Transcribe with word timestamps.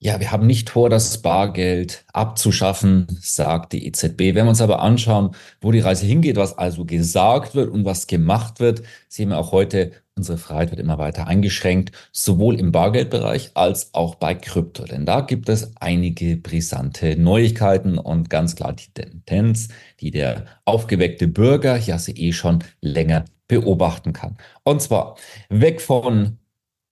Ja, 0.00 0.20
wir 0.20 0.30
haben 0.30 0.46
nicht 0.46 0.70
vor, 0.70 0.88
das 0.90 1.22
Bargeld 1.22 2.04
abzuschaffen, 2.12 3.08
sagt 3.20 3.72
die 3.72 3.84
EZB. 3.84 4.20
Wenn 4.20 4.46
wir 4.46 4.50
uns 4.50 4.60
aber 4.60 4.80
anschauen, 4.80 5.34
wo 5.60 5.72
die 5.72 5.80
Reise 5.80 6.06
hingeht, 6.06 6.36
was 6.36 6.56
also 6.56 6.84
gesagt 6.84 7.56
wird 7.56 7.68
und 7.68 7.84
was 7.84 8.06
gemacht 8.06 8.60
wird, 8.60 8.82
sehen 9.08 9.30
wir 9.30 9.38
auch 9.38 9.50
heute, 9.50 9.90
unsere 10.16 10.38
Freiheit 10.38 10.70
wird 10.70 10.78
immer 10.78 10.98
weiter 10.98 11.26
eingeschränkt, 11.26 11.90
sowohl 12.12 12.60
im 12.60 12.70
Bargeldbereich 12.70 13.50
als 13.54 13.92
auch 13.92 14.14
bei 14.14 14.36
Krypto. 14.36 14.84
Denn 14.84 15.04
da 15.04 15.20
gibt 15.20 15.48
es 15.48 15.72
einige 15.80 16.36
brisante 16.36 17.16
Neuigkeiten 17.16 17.98
und 17.98 18.30
ganz 18.30 18.54
klar 18.54 18.74
die 18.74 18.92
Tendenz, 18.94 19.66
die 19.98 20.12
der 20.12 20.44
aufgeweckte 20.64 21.26
Bürger 21.26 21.76
ja 21.76 21.98
sie 21.98 22.12
eh 22.12 22.32
schon 22.32 22.62
länger 22.80 23.24
beobachten 23.48 24.12
kann. 24.12 24.36
Und 24.62 24.80
zwar 24.80 25.16
weg 25.48 25.80
von 25.80 26.38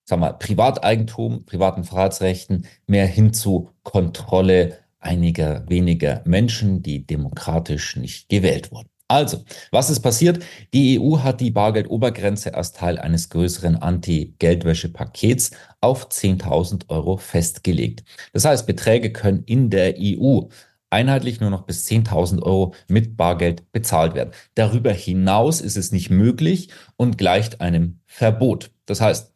sag 0.07 0.19
mal, 0.19 0.33
Privateigentum, 0.33 1.45
privaten 1.45 1.83
Freiheitsrechten 1.83 2.65
mehr 2.87 3.05
hin 3.05 3.33
zu 3.33 3.69
Kontrolle 3.83 4.79
einiger 4.99 5.67
weniger 5.69 6.21
Menschen, 6.25 6.81
die 6.81 7.05
demokratisch 7.05 7.97
nicht 7.97 8.29
gewählt 8.29 8.71
wurden. 8.71 8.89
Also, 9.09 9.43
was 9.71 9.89
ist 9.89 10.01
passiert? 10.01 10.43
Die 10.73 10.99
EU 10.99 11.19
hat 11.19 11.39
die 11.39 11.51
Bargeldobergrenze 11.51 12.55
als 12.55 12.73
Teil 12.73 12.97
eines 12.97 13.29
größeren 13.29 13.77
Anti-Geldwäsche-Pakets 13.77 15.51
auf 15.79 16.09
10.000 16.09 16.89
Euro 16.89 17.15
festgelegt. 17.17 18.03
Das 18.33 18.43
heißt, 18.43 18.65
Beträge 18.65 19.13
können 19.13 19.43
in 19.45 19.69
der 19.69 19.95
EU 19.97 20.41
einheitlich 20.89 21.39
nur 21.39 21.49
noch 21.49 21.63
bis 21.63 21.85
10.000 21.87 22.41
Euro 22.43 22.73
mit 22.89 23.15
Bargeld 23.15 23.71
bezahlt 23.71 24.13
werden. 24.13 24.31
Darüber 24.55 24.91
hinaus 24.91 25.61
ist 25.61 25.77
es 25.77 25.93
nicht 25.93 26.09
möglich 26.09 26.69
und 26.97 27.17
gleicht 27.17 27.61
einem 27.61 27.99
Verbot. 28.05 28.71
Das 28.85 28.99
heißt, 28.99 29.31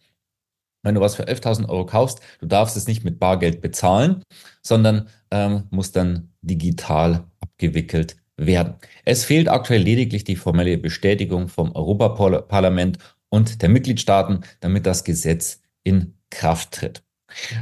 wenn 0.83 0.95
du 0.95 1.01
was 1.01 1.15
für 1.15 1.27
11.000 1.27 1.69
Euro 1.69 1.85
kaufst, 1.85 2.21
du 2.39 2.45
darfst 2.45 2.75
es 2.77 2.87
nicht 2.87 3.03
mit 3.03 3.19
Bargeld 3.19 3.61
bezahlen, 3.61 4.23
sondern 4.61 5.09
ähm, 5.29 5.63
muss 5.69 5.91
dann 5.91 6.29
digital 6.41 7.25
abgewickelt 7.39 8.17
werden. 8.37 8.75
Es 9.05 9.25
fehlt 9.25 9.49
aktuell 9.49 9.81
lediglich 9.81 10.23
die 10.23 10.35
formelle 10.35 10.77
Bestätigung 10.77 11.47
vom 11.47 11.75
Europaparlament 11.75 12.97
und 13.29 13.61
der 13.61 13.69
Mitgliedstaaten, 13.69 14.41
damit 14.59 14.85
das 14.85 15.03
Gesetz 15.03 15.61
in 15.83 16.15
Kraft 16.29 16.71
tritt. 16.71 17.03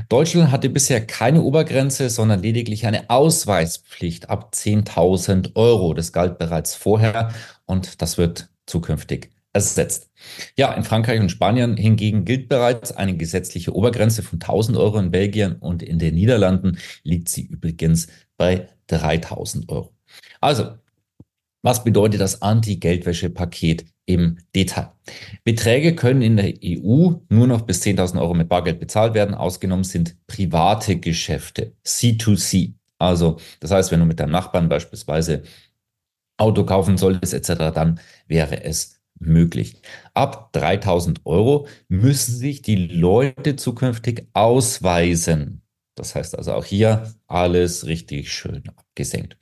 Deutschland 0.07 0.51
hatte 0.51 0.69
bisher 0.69 1.05
keine 1.05 1.43
Obergrenze, 1.43 2.09
sondern 2.09 2.41
lediglich 2.41 2.87
eine 2.87 3.09
Ausweispflicht 3.09 4.29
ab 4.29 4.51
10.000 4.55 5.55
Euro. 5.55 5.93
Das 5.93 6.11
galt 6.11 6.39
bereits 6.39 6.73
vorher 6.73 7.31
und 7.65 8.01
das 8.01 8.17
wird 8.17 8.49
zukünftig 8.65 9.29
ersetzt. 9.53 10.11
Ja, 10.57 10.73
in 10.73 10.83
Frankreich 10.83 11.19
und 11.19 11.29
Spanien 11.29 11.75
hingegen 11.75 12.25
gilt 12.25 12.49
bereits 12.49 12.91
eine 12.91 13.17
gesetzliche 13.17 13.75
Obergrenze 13.75 14.21
von 14.21 14.39
1000 14.39 14.77
Euro 14.77 14.99
in 14.99 15.11
Belgien 15.11 15.55
und 15.55 15.81
in 15.81 15.99
den 15.99 16.15
Niederlanden 16.15 16.77
liegt 17.03 17.29
sie 17.29 17.43
übrigens 17.43 18.07
bei 18.37 18.69
3000 18.87 19.69
Euro. 19.69 19.93
Also, 20.39 20.75
was 21.61 21.83
bedeutet 21.83 22.21
das 22.21 22.41
Anti-Geldwäsche-Paket 22.41 23.85
im 24.05 24.37
Detail? 24.55 24.93
Beträge 25.43 25.93
können 25.95 26.21
in 26.21 26.37
der 26.37 26.53
EU 26.63 27.15
nur 27.27 27.47
noch 27.47 27.61
bis 27.63 27.81
10.000 27.83 28.21
Euro 28.21 28.33
mit 28.33 28.47
Bargeld 28.47 28.79
bezahlt 28.79 29.13
werden. 29.13 29.35
Ausgenommen 29.35 29.83
sind 29.83 30.15
private 30.27 30.97
Geschäfte, 30.97 31.73
C2C. 31.85 32.75
Also, 32.97 33.37
das 33.59 33.71
heißt, 33.71 33.91
wenn 33.91 33.99
du 33.99 34.05
mit 34.05 34.19
deinem 34.19 34.31
Nachbarn 34.31 34.69
beispielsweise 34.69 35.43
Auto 36.37 36.63
kaufen 36.63 36.97
solltest 36.97 37.33
etc., 37.33 37.73
dann 37.73 37.99
wäre 38.27 38.63
es 38.63 38.98
möglich. 39.19 39.81
Ab 40.13 40.51
3000 40.53 41.25
Euro 41.25 41.67
müssen 41.87 42.35
sich 42.35 42.61
die 42.61 42.87
Leute 42.87 43.55
zukünftig 43.55 44.27
ausweisen. 44.33 45.61
Das 45.95 46.15
heißt 46.15 46.37
also 46.37 46.53
auch 46.53 46.65
hier 46.65 47.13
alles 47.27 47.85
richtig 47.85 48.31
schön 48.31 48.63
abgesenkt. 48.75 49.37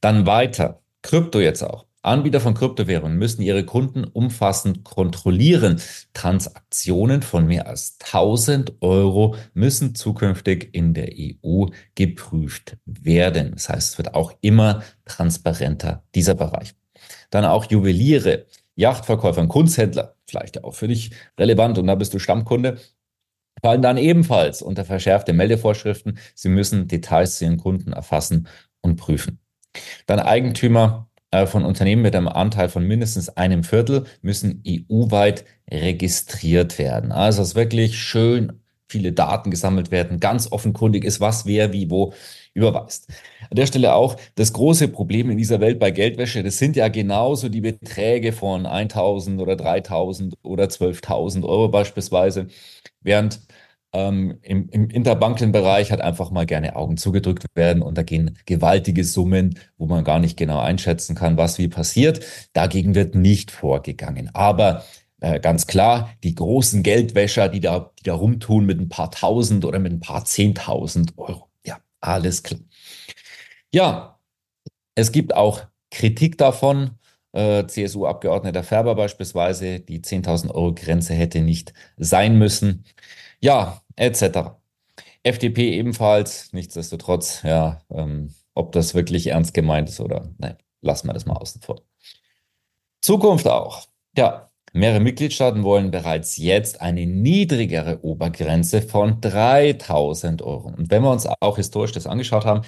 Dann 0.00 0.26
weiter. 0.26 0.82
Krypto 1.02 1.40
jetzt 1.40 1.62
auch. 1.62 1.86
Anbieter 2.02 2.40
von 2.40 2.54
Kryptowährungen 2.54 3.18
müssen 3.18 3.42
ihre 3.42 3.64
Kunden 3.64 4.04
umfassend 4.04 4.84
kontrollieren. 4.84 5.82
Transaktionen 6.14 7.20
von 7.20 7.46
mehr 7.46 7.66
als 7.66 7.98
1000 8.00 8.80
Euro 8.80 9.36
müssen 9.52 9.94
zukünftig 9.94 10.70
in 10.72 10.94
der 10.94 11.10
EU 11.14 11.66
geprüft 11.94 12.78
werden. 12.86 13.52
Das 13.52 13.68
heißt, 13.68 13.92
es 13.92 13.98
wird 13.98 14.14
auch 14.14 14.32
immer 14.40 14.82
transparenter, 15.04 16.02
dieser 16.14 16.34
Bereich. 16.34 16.74
Dann 17.28 17.44
auch 17.44 17.66
Juweliere 17.70 18.46
Yachtverkäufer 18.80 19.40
und 19.40 19.48
Kunsthändler, 19.48 20.16
vielleicht 20.26 20.64
auch 20.64 20.74
für 20.74 20.88
dich 20.88 21.10
relevant 21.38 21.78
und 21.78 21.86
da 21.86 21.94
bist 21.94 22.12
du 22.14 22.18
Stammkunde, 22.18 22.78
fallen 23.62 23.82
dann 23.82 23.98
ebenfalls 23.98 24.62
unter 24.62 24.84
verschärfte 24.84 25.32
Meldevorschriften. 25.32 26.18
Sie 26.34 26.48
müssen 26.48 26.88
Details 26.88 27.38
zu 27.38 27.44
ihren 27.44 27.58
Kunden 27.58 27.92
erfassen 27.92 28.48
und 28.80 28.96
prüfen. 28.96 29.38
Dann 30.06 30.18
Eigentümer 30.18 31.10
äh, 31.30 31.46
von 31.46 31.64
Unternehmen 31.64 32.02
mit 32.02 32.16
einem 32.16 32.28
Anteil 32.28 32.68
von 32.68 32.84
mindestens 32.84 33.28
einem 33.28 33.62
Viertel 33.62 34.04
müssen 34.22 34.62
EU-weit 34.66 35.44
registriert 35.70 36.78
werden. 36.78 37.12
Also 37.12 37.42
es 37.42 37.48
ist 37.50 37.54
wirklich 37.54 37.98
schön 37.98 38.60
viele 38.88 39.12
Daten 39.12 39.50
gesammelt 39.52 39.92
werden, 39.92 40.18
ganz 40.18 40.50
offenkundig 40.50 41.04
ist, 41.04 41.20
was 41.20 41.46
wer 41.46 41.72
wie 41.72 41.90
wo 41.90 42.12
überweist. 42.54 43.08
An 43.50 43.56
der 43.56 43.66
Stelle 43.66 43.94
auch 43.94 44.16
das 44.34 44.52
große 44.52 44.88
Problem 44.88 45.30
in 45.30 45.38
dieser 45.38 45.60
Welt 45.60 45.78
bei 45.78 45.90
Geldwäsche, 45.90 46.42
das 46.42 46.58
sind 46.58 46.76
ja 46.76 46.88
genauso 46.88 47.48
die 47.48 47.60
Beträge 47.60 48.32
von 48.32 48.66
1000 48.66 49.40
oder 49.40 49.56
3000 49.56 50.34
oder 50.42 50.64
12.000 50.64 51.44
Euro 51.44 51.68
beispielsweise, 51.68 52.48
während 53.00 53.40
ähm, 53.92 54.38
im, 54.42 54.68
im 54.70 54.88
Interbankenbereich 54.88 55.90
hat 55.90 56.00
einfach 56.00 56.30
mal 56.30 56.46
gerne 56.46 56.76
Augen 56.76 56.96
zugedrückt 56.96 57.46
werden 57.54 57.82
und 57.82 57.98
da 57.98 58.02
gehen 58.02 58.38
gewaltige 58.46 59.04
Summen, 59.04 59.58
wo 59.78 59.86
man 59.86 60.04
gar 60.04 60.20
nicht 60.20 60.36
genau 60.36 60.60
einschätzen 60.60 61.16
kann, 61.16 61.36
was 61.36 61.58
wie 61.58 61.68
passiert. 61.68 62.20
Dagegen 62.52 62.94
wird 62.94 63.14
nicht 63.14 63.50
vorgegangen. 63.50 64.30
Aber 64.32 64.84
äh, 65.20 65.40
ganz 65.40 65.66
klar, 65.66 66.10
die 66.22 66.34
großen 66.34 66.82
Geldwäscher, 66.82 67.48
die 67.48 67.60
da, 67.60 67.92
die 67.98 68.04
da 68.04 68.14
rumtun 68.14 68.64
mit 68.66 68.80
ein 68.80 68.88
paar 68.88 69.10
tausend 69.10 69.64
oder 69.64 69.78
mit 69.78 69.92
ein 69.92 70.00
paar 70.00 70.24
zehntausend 70.24 71.18
Euro. 71.18 71.49
Alles 72.00 72.42
klar. 72.42 72.60
Ja, 73.72 74.18
es 74.94 75.12
gibt 75.12 75.34
auch 75.34 75.66
Kritik 75.90 76.38
davon. 76.38 76.98
Äh, 77.32 77.66
CSU-Abgeordneter 77.66 78.64
Färber 78.64 78.94
beispielsweise, 78.96 79.80
die 79.80 80.00
10.000 80.00 80.50
Euro 80.50 80.74
Grenze 80.74 81.14
hätte 81.14 81.40
nicht 81.42 81.72
sein 81.96 82.36
müssen. 82.38 82.84
Ja, 83.40 83.82
etc. 83.96 84.56
FDP 85.22 85.72
ebenfalls, 85.78 86.52
nichtsdestotrotz, 86.52 87.42
ja, 87.42 87.82
ähm, 87.90 88.34
ob 88.54 88.72
das 88.72 88.94
wirklich 88.94 89.28
ernst 89.28 89.54
gemeint 89.54 89.88
ist 89.88 90.00
oder 90.00 90.30
nein, 90.38 90.56
lassen 90.82 91.08
wir 91.08 91.12
das 91.14 91.26
mal 91.26 91.36
außen 91.36 91.62
vor. 91.62 91.82
Zukunft 93.02 93.46
auch. 93.48 93.86
Ja, 94.16 94.49
Mehrere 94.72 95.00
Mitgliedstaaten 95.00 95.64
wollen 95.64 95.90
bereits 95.90 96.36
jetzt 96.36 96.80
eine 96.80 97.04
niedrigere 97.04 98.04
Obergrenze 98.04 98.82
von 98.82 99.20
3000 99.20 100.42
Euro. 100.42 100.68
Und 100.68 100.90
wenn 100.90 101.02
wir 101.02 101.10
uns 101.10 101.26
auch 101.40 101.56
historisch 101.56 101.90
das 101.92 102.06
angeschaut 102.06 102.44
haben, 102.44 102.62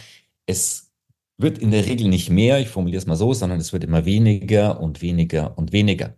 es 0.46 0.90
wird 1.38 1.58
in 1.58 1.70
der 1.70 1.86
Regel 1.86 2.08
nicht 2.08 2.28
mehr, 2.28 2.58
ich 2.58 2.68
formuliere 2.68 2.98
es 2.98 3.06
mal 3.06 3.16
so, 3.16 3.32
sondern 3.34 3.60
es 3.60 3.72
wird 3.72 3.84
immer 3.84 4.04
weniger 4.04 4.80
und 4.80 5.00
weniger 5.00 5.56
und 5.56 5.72
weniger. 5.72 6.16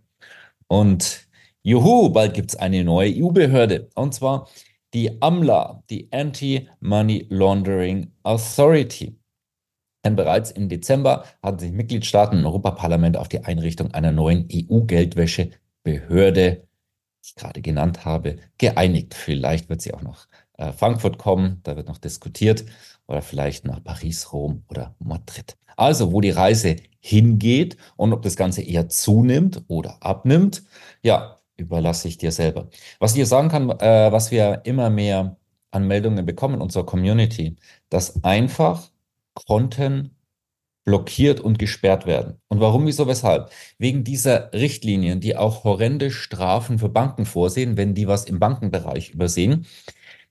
Und 0.67 1.27
juhu, 1.61 2.09
bald 2.09 2.33
gibt 2.33 2.51
es 2.51 2.55
eine 2.55 2.83
neue 2.83 3.13
EU-Behörde. 3.15 3.89
Und 3.93 4.15
zwar 4.15 4.47
die 4.95 5.21
AMLA, 5.21 5.83
die 5.91 6.11
Anti-Money 6.11 7.27
Laundering 7.29 8.11
Authority. 8.23 9.19
Denn 10.03 10.15
bereits 10.15 10.51
im 10.51 10.67
Dezember 10.69 11.25
hatten 11.43 11.59
sich 11.59 11.71
Mitgliedstaaten 11.71 12.39
im 12.39 12.45
Europaparlament 12.45 13.17
auf 13.17 13.27
die 13.27 13.43
Einrichtung 13.43 13.91
einer 13.91 14.11
neuen 14.11 14.47
EU-Geldwäsche 14.51 15.51
Behörde, 15.85 16.67
die 17.23 17.29
ich 17.29 17.35
gerade 17.35 17.61
genannt 17.61 18.03
habe, 18.03 18.37
geeinigt. 18.57 19.13
Vielleicht 19.13 19.69
wird 19.69 19.81
sie 19.81 19.93
auch 19.93 20.01
nach 20.01 20.27
äh, 20.57 20.73
Frankfurt 20.73 21.17
kommen, 21.17 21.61
da 21.63 21.77
wird 21.77 21.87
noch 21.87 21.99
diskutiert, 21.99 22.65
oder 23.07 23.21
vielleicht 23.21 23.65
nach 23.65 23.83
Paris, 23.83 24.33
Rom 24.33 24.63
oder 24.67 24.95
Madrid. 24.99 25.57
Also, 25.77 26.11
wo 26.11 26.21
die 26.21 26.31
Reise 26.31 26.77
hingeht 26.99 27.77
und 27.97 28.13
ob 28.13 28.23
das 28.23 28.35
Ganze 28.35 28.61
eher 28.63 28.89
zunimmt 28.89 29.63
oder 29.67 29.97
abnimmt, 30.01 30.63
ja, 31.03 31.39
überlasse 31.57 32.07
ich 32.07 32.17
dir 32.17 32.31
selber. 32.31 32.69
Was 32.99 33.11
ich 33.11 33.17
dir 33.17 33.25
sagen 33.27 33.49
kann, 33.49 33.69
äh, 33.79 34.11
was 34.11 34.31
wir 34.31 34.61
immer 34.65 34.89
mehr 34.89 35.37
Anmeldungen 35.71 36.25
bekommen 36.25 36.55
in 36.55 36.61
unserer 36.61 36.85
Community, 36.85 37.57
dass 37.89 38.23
einfach 38.23 38.89
Konten 39.33 40.15
blockiert 40.85 41.39
und 41.39 41.59
gesperrt 41.59 42.05
werden. 42.05 42.39
Und 42.47 42.61
warum, 42.61 42.85
wieso, 42.85 43.07
weshalb? 43.07 43.51
Wegen 43.79 44.03
dieser 44.03 44.53
Richtlinien, 44.53 45.19
die 45.19 45.35
auch 45.35 45.63
horrende 45.63 46.11
Strafen 46.11 46.79
für 46.79 46.89
Banken 46.89 47.25
vorsehen, 47.25 47.75
wenn 47.75 47.95
die 47.95 48.07
was 48.07 48.25
im 48.25 48.39
Bankenbereich 48.39 49.09
übersehen, 49.09 49.65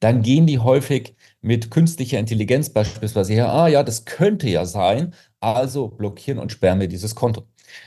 dann 0.01 0.23
gehen 0.23 0.47
die 0.47 0.61
häufig 0.61 1.17
mit 1.41 1.71
künstlicher 1.71 2.19
Intelligenz 2.19 2.71
beispielsweise 2.71 3.35
her, 3.35 3.53
ah 3.53 3.69
ja, 3.69 3.83
das 3.83 4.05
könnte 4.05 4.49
ja 4.49 4.65
sein, 4.65 5.15
also 5.41 5.89
blockieren 5.89 6.39
und 6.39 6.53
sperren 6.53 6.81
wir 6.81 6.89
dieses 6.89 7.15
Konto. 7.15 7.47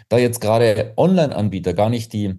Da 0.09 0.17
jetzt 0.17 0.41
gerade 0.41 0.93
Online-Anbieter 0.97 1.73
gar 1.73 1.89
nicht 1.89 2.13
die 2.13 2.35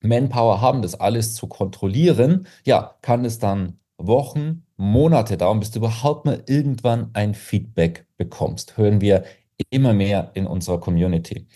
Manpower 0.00 0.60
haben, 0.60 0.82
das 0.82 0.98
alles 0.98 1.34
zu 1.34 1.46
kontrollieren, 1.46 2.46
ja, 2.64 2.96
kann 3.02 3.24
es 3.24 3.38
dann 3.38 3.78
Wochen, 3.98 4.66
Monate 4.76 5.36
dauern, 5.36 5.60
bis 5.60 5.70
du 5.70 5.78
überhaupt 5.78 6.24
mal 6.24 6.42
irgendwann 6.46 7.10
ein 7.12 7.34
Feedback 7.34 8.06
bekommst. 8.16 8.76
Hören 8.76 9.00
wir 9.00 9.24
immer 9.70 9.92
mehr 9.92 10.30
in 10.34 10.46
unserer 10.46 10.80
Community. 10.80 11.46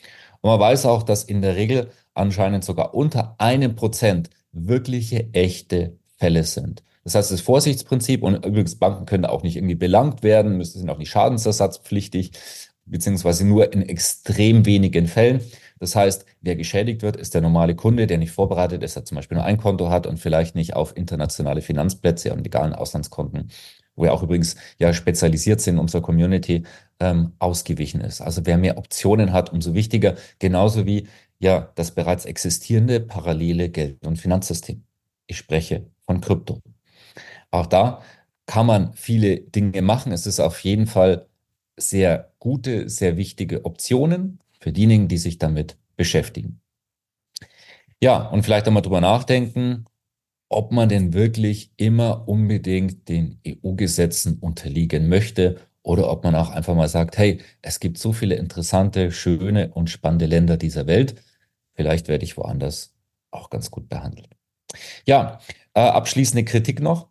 Und 0.41 0.51
man 0.51 0.61
weiß 0.61 0.87
auch, 0.87 1.03
dass 1.03 1.25
in 1.25 1.43
der 1.43 1.57
Regel 1.57 1.91
anscheinend 2.15 2.65
sogar 2.65 2.95
unter 2.95 3.35
einem 3.39 3.77
Prozent 3.77 4.31
wirkliche, 4.53 5.29
echte 5.33 5.99
Fälle 6.17 6.45
sind. 6.45 6.83
Das 7.05 7.15
heißt, 7.15 7.31
das 7.31 7.41
Vorsichtsprinzip 7.41 8.23
und 8.23 8.45
übrigens 8.45 8.77
Banken 8.77 9.07
können 9.07 9.27
auch 9.27 9.43
nicht 9.43 9.57
irgendwie 9.57 9.77
belangt 9.77 10.23
werden, 10.23 10.57
müssen 10.57 10.81
sind 10.81 10.91
auch 10.91 10.99
nicht 10.99 11.11
schadensersatzpflichtig, 11.11 12.33
beziehungsweise 12.87 13.47
nur 13.47 13.73
in 13.73 13.83
extrem 13.83 14.65
wenigen 14.65 15.07
Fällen. 15.07 15.41
Das 15.79 15.95
heißt, 15.95 16.25
wer 16.41 16.57
geschädigt 16.57 17.03
wird, 17.03 17.17
ist 17.17 17.35
der 17.35 17.43
normale 17.43 17.75
Kunde, 17.75 18.07
der 18.07 18.19
nicht 18.19 18.33
vorbereitet 18.33 18.83
ist, 18.83 18.97
der 18.97 19.05
zum 19.05 19.17
Beispiel 19.17 19.37
nur 19.37 19.45
ein 19.45 19.59
Konto 19.59 19.91
hat 19.91 20.07
und 20.07 20.19
vielleicht 20.19 20.55
nicht 20.55 20.75
auf 20.75 20.97
internationale 20.97 21.61
Finanzplätze 21.61 22.33
und 22.33 22.43
legalen 22.43 22.73
Auslandskonten, 22.73 23.51
wo 23.95 24.05
wir 24.05 24.15
auch 24.15 24.23
übrigens 24.23 24.57
ja 24.79 24.93
spezialisiert 24.95 25.61
sind 25.61 25.75
in 25.75 25.81
unserer 25.81 26.03
Community, 26.03 26.65
ähm, 27.01 27.33
ausgewichen 27.39 28.01
ist. 28.01 28.21
Also 28.23 28.47
wer 28.47 28.57
mehr 28.57 28.79
Optionen 28.79 29.33
hat, 29.33 29.53
umso 29.53 29.75
wichtiger, 29.75 30.17
genauso 30.39 30.87
wie 30.87 31.09
ja 31.39 31.71
das 31.75 31.91
bereits 31.91 32.25
existierende 32.25 33.01
parallele 33.01 33.69
Geld- 33.69 34.07
und 34.07 34.17
Finanzsystem. 34.17 34.85
Ich 35.27 35.37
spreche 35.37 35.91
von 36.07 36.21
Krypto. 36.21 36.63
Auch 37.51 37.67
da 37.67 38.03
kann 38.47 38.67
man 38.67 38.95
viele 38.95 39.41
Dinge 39.41 39.83
machen. 39.83 40.13
Es 40.13 40.27
ist 40.27 40.41
auf 40.41 40.61
jeden 40.61 40.87
Fall 40.87 41.27
sehr 41.77 42.33
gute, 42.39 42.89
sehr 42.89 43.17
wichtige 43.17 43.65
Optionen 43.65 44.41
für 44.61 44.73
diejenigen, 44.73 45.09
die 45.09 45.19
sich 45.19 45.39
damit 45.39 45.77
beschäftigen. 45.97 46.61
Ja, 48.01 48.29
und 48.29 48.43
vielleicht 48.43 48.67
einmal 48.67 48.83
drüber 48.83 49.01
nachdenken, 49.01 49.87
ob 50.49 50.73
man 50.73 50.89
denn 50.89 51.13
wirklich 51.13 51.73
immer 51.77 52.29
unbedingt 52.29 53.09
den 53.09 53.41
EU-Gesetzen 53.47 54.39
unterliegen 54.39 55.09
möchte 55.09 55.61
oder 55.83 56.11
ob 56.11 56.25
man 56.25 56.35
auch 56.35 56.51
einfach 56.51 56.75
mal 56.75 56.89
sagt, 56.89 57.17
hey, 57.19 57.41
es 57.63 57.81
gibt 57.81 57.99
so 57.99 58.13
viele 58.13 58.37
interessante, 58.37 59.13
schöne 59.13 59.73
und 59.73 59.91
spannende 59.91 60.27
Länder 60.27 60.57
dieser 60.57 60.87
Welt. 60.87 61.23
Vielleicht 61.75 62.09
werde 62.09 62.25
ich 62.25 62.37
woanders 62.37 62.95
auch 63.31 63.51
ganz 63.51 63.71
gut 63.71 63.89
behandelt. 63.89 64.29
Ja, 65.05 65.41
äh, 65.75 65.81
abschließende 65.81 66.45
Kritik 66.45 66.81
noch. 66.81 67.09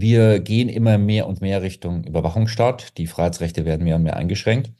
Wir 0.00 0.38
gehen 0.38 0.68
immer 0.68 0.96
mehr 0.96 1.26
und 1.26 1.40
mehr 1.40 1.60
Richtung 1.60 2.04
Überwachungsstaat. 2.04 2.96
Die 2.98 3.08
Freiheitsrechte 3.08 3.64
werden 3.64 3.82
mehr 3.82 3.96
und 3.96 4.04
mehr 4.04 4.16
eingeschränkt. 4.16 4.70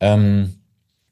Ähm, 0.00 0.62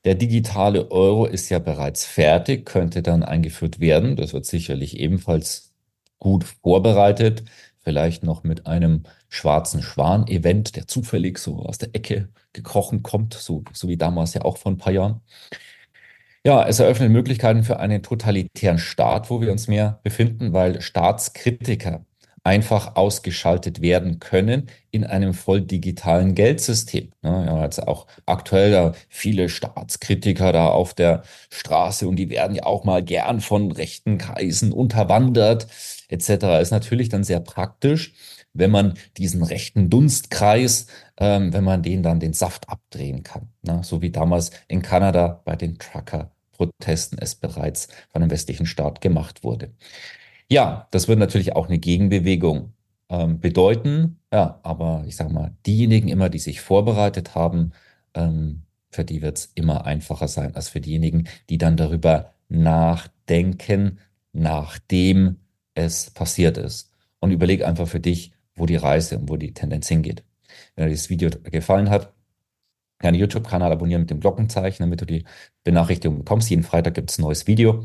der 0.06 0.15
digitale 0.15 0.91
Euro 0.91 1.27
ist 1.27 1.50
ja 1.50 1.59
bereits 1.59 2.06
fertig, 2.06 2.65
könnte 2.65 3.03
dann 3.03 3.23
eingeführt 3.23 3.79
werden. 3.79 4.17
Das 4.17 4.33
wird 4.33 4.47
sicherlich 4.47 4.99
ebenfalls 4.99 5.75
gut 6.19 6.44
vorbereitet. 6.44 7.44
Vielleicht 7.81 8.23
noch 8.23 8.43
mit 8.43 8.67
einem 8.67 9.03
schwarzen 9.29 9.83
Schwan-Event, 9.83 10.75
der 10.75 10.88
zufällig 10.88 11.37
so 11.38 11.59
aus 11.59 11.77
der 11.77 11.94
Ecke 11.94 12.31
gekrochen 12.55 13.03
kommt, 13.03 13.35
so, 13.35 13.65
so 13.75 13.87
wie 13.88 13.99
damals 13.99 14.33
ja 14.33 14.43
auch 14.47 14.56
vor 14.56 14.73
ein 14.73 14.79
paar 14.79 14.94
Jahren. 14.94 15.21
Ja, 16.43 16.67
es 16.67 16.81
eröffnet 16.81 17.11
Möglichkeiten 17.11 17.65
für 17.65 17.81
einen 17.81 18.03
totalitären 18.03 18.79
Staat, 18.79 19.29
wo 19.29 19.43
wir 19.43 19.53
uns 19.53 19.69
mehr 19.69 20.00
befinden, 20.05 20.55
weil 20.55 20.81
Staatskritiker 20.81 22.06
einfach 22.46 22.94
ausgeschaltet 22.94 23.82
werden 23.82 24.20
können 24.20 24.69
in 24.93 25.02
einem 25.02 25.34
voll 25.34 25.62
digitalen 25.62 26.37
Geldsystem. 26.37 27.10
Ja, 27.25 27.44
ja, 27.44 27.64
jetzt 27.64 27.87
auch 27.87 28.06
aktuell 28.25 28.70
da 28.70 28.93
viele 29.08 29.48
Staatskritiker 29.48 30.52
da 30.52 30.69
auf 30.69 30.94
der 30.94 31.25
Straße 31.50 32.06
und 32.06 32.14
die 32.14 32.31
werden 32.31 32.54
ja 32.54 32.62
auch 32.62 32.84
mal 32.84 33.02
gern 33.02 33.40
von 33.40 33.72
rechten 33.72 34.16
Kreisen 34.19 34.72
unterwandert 34.72 35.66
etc. 36.08 36.60
Ist 36.62 36.70
natürlich 36.70 37.08
dann 37.08 37.25
sehr 37.25 37.40
praktisch, 37.40 38.14
wenn 38.52 38.70
man 38.70 38.94
diesen 39.16 39.42
rechten 39.42 39.90
Dunstkreis, 39.90 40.87
ähm, 41.19 41.52
wenn 41.52 41.64
man 41.64 41.82
den 41.82 42.04
dann 42.04 42.20
den 42.20 42.32
Saft 42.32 42.69
abdrehen 42.69 43.25
kann. 43.25 43.49
Ne? 43.62 43.81
So 43.82 44.02
wie 44.02 44.10
damals 44.10 44.52
in 44.69 44.82
Kanada 44.82 45.42
bei 45.44 45.56
den 45.56 45.78
Trucker-Protesten 45.78 47.19
es 47.19 47.34
bereits 47.34 47.88
von 48.12 48.22
einem 48.22 48.31
westlichen 48.31 48.66
Staat 48.66 49.00
gemacht 49.00 49.42
wurde. 49.42 49.72
Ja, 50.50 50.87
das 50.93 51.08
wird 51.08 51.19
natürlich 51.19 51.56
auch 51.56 51.66
eine 51.69 51.78
Gegenbewegung 51.78 52.72
ähm, 53.08 53.40
bedeuten. 53.40 54.20
Ja, 54.32 54.60
aber 54.62 55.04
ich 55.06 55.16
sage 55.16 55.32
mal, 55.32 55.54
diejenigen 55.66 56.08
immer, 56.08 56.28
die 56.28 56.38
sich 56.38 56.60
vorbereitet 56.60 57.34
haben, 57.34 57.72
ähm, 58.14 58.62
für 58.90 59.04
die 59.04 59.22
wird 59.22 59.38
es 59.38 59.52
immer 59.54 59.84
einfacher 59.87 60.28
sein 60.28 60.54
als 60.54 60.69
für 60.69 60.81
diejenigen, 60.81 61.28
die 61.50 61.58
dann 61.58 61.76
darüber 61.76 62.32
nachdenken, 62.48 63.98
nachdem 64.32 65.37
es 65.75 66.10
passiert 66.10 66.58
ist. 66.58 66.92
Und 67.20 67.32
überleg 67.32 67.64
einfach 67.64 67.88
für 67.88 68.00
dich, 68.00 68.32
wo 68.54 68.66
die 68.66 68.76
Reise 68.76 69.19
und 69.19 69.28
wo 69.28 69.37
die 69.37 69.52
Tendenz 69.52 69.88
hingeht. 69.88 70.22
Wenn 70.75 70.84
dir 70.87 70.90
dieses 70.90 71.10
Video 71.10 71.31
gefallen 71.31 71.90
hat, 71.90 72.12
gerne 73.00 73.19
YouTube-Kanal 73.19 73.72
abonnieren 73.72 74.02
mit 74.02 74.10
dem 74.10 74.20
Glockenzeichen, 74.20 74.84
damit 74.84 75.00
du 75.00 75.06
die 75.06 75.25
Benachrichtigung 75.64 76.19
bekommst. 76.19 76.49
Jeden 76.50 76.62
Freitag 76.62 76.94
gibt 76.94 77.10
es 77.10 77.19
ein 77.19 77.22
neues 77.22 77.46
Video 77.46 77.84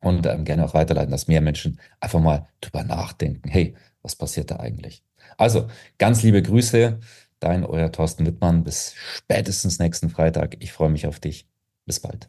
und 0.00 0.26
ähm, 0.26 0.44
gerne 0.44 0.64
auch 0.64 0.74
weiterleiten, 0.74 1.10
dass 1.10 1.28
mehr 1.28 1.40
Menschen 1.40 1.78
einfach 2.00 2.20
mal 2.20 2.46
drüber 2.60 2.84
nachdenken. 2.84 3.48
Hey, 3.48 3.74
was 4.02 4.16
passiert 4.16 4.50
da 4.50 4.56
eigentlich? 4.56 5.02
Also, 5.36 5.68
ganz 5.98 6.22
liebe 6.22 6.42
Grüße, 6.42 6.98
dein 7.38 7.64
euer 7.64 7.92
Thorsten 7.92 8.26
Wittmann. 8.26 8.64
Bis 8.64 8.94
spätestens 8.96 9.78
nächsten 9.78 10.10
Freitag. 10.10 10.56
Ich 10.60 10.72
freue 10.72 10.90
mich 10.90 11.06
auf 11.06 11.20
dich. 11.20 11.46
Bis 11.86 12.00
bald. 12.00 12.28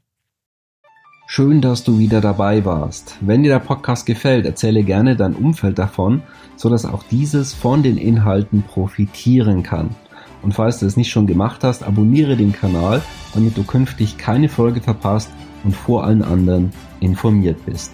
Schön, 1.27 1.62
dass 1.62 1.85
du 1.85 1.97
wieder 1.97 2.19
dabei 2.19 2.65
warst. 2.65 3.15
Wenn 3.21 3.44
dir 3.44 3.53
der 3.53 3.59
Podcast 3.59 4.06
gefällt, 4.06 4.45
erzähle 4.45 4.83
gerne 4.83 5.15
dein 5.15 5.33
Umfeld 5.33 5.79
davon, 5.79 6.23
so 6.57 6.69
dass 6.69 6.83
auch 6.83 7.03
dieses 7.03 7.53
von 7.53 7.83
den 7.83 7.97
Inhalten 7.97 8.63
profitieren 8.63 9.63
kann. 9.63 9.95
Und 10.41 10.53
falls 10.53 10.79
du 10.79 10.85
es 10.85 10.97
nicht 10.97 11.09
schon 11.09 11.27
gemacht 11.27 11.63
hast, 11.63 11.83
abonniere 11.83 12.35
den 12.35 12.51
Kanal, 12.51 13.01
damit 13.33 13.56
du 13.56 13.63
künftig 13.63 14.18
keine 14.18 14.49
Folge 14.49 14.81
verpasst 14.81 15.30
und 15.63 15.75
vor 15.75 16.03
allen 16.03 16.23
anderen 16.23 16.71
informiert 16.99 17.65
bist. 17.65 17.91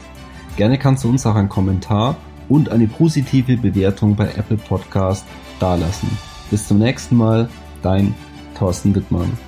Gerne 0.56 0.78
kannst 0.78 1.04
du 1.04 1.10
uns 1.10 1.26
auch 1.26 1.36
einen 1.36 1.50
Kommentar 1.50 2.18
und 2.50 2.70
eine 2.70 2.88
positive 2.88 3.58
Bewertung 3.58 4.16
bei 4.16 4.26
Apple 4.26 4.58
Podcast 4.58 5.26
dalassen. 5.60 6.10
Bis 6.50 6.68
zum 6.68 6.80
nächsten 6.80 7.18
Mal, 7.18 7.50
dein 7.82 8.16
Thorsten 8.58 8.96
Wittmann. 8.96 9.47